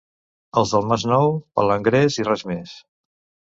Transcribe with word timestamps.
Els 0.61 0.73
del 0.75 0.87
Masnou, 0.91 1.35
palangrers 1.61 2.19
i 2.19 2.27
res 2.31 2.47
més. 2.55 2.75